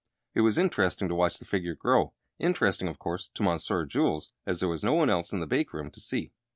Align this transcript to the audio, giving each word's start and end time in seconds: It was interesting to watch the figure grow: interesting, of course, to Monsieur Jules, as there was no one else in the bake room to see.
It 0.33 0.41
was 0.41 0.57
interesting 0.57 1.09
to 1.09 1.13
watch 1.13 1.37
the 1.37 1.45
figure 1.45 1.75
grow: 1.75 2.13
interesting, 2.39 2.87
of 2.87 2.97
course, 2.97 3.29
to 3.35 3.43
Monsieur 3.43 3.85
Jules, 3.85 4.31
as 4.47 4.59
there 4.59 4.67
was 4.69 4.83
no 4.83 4.93
one 4.95 5.11
else 5.11 5.31
in 5.31 5.41
the 5.41 5.45
bake 5.45 5.73
room 5.73 5.91
to 5.91 5.99
see. 5.99 6.31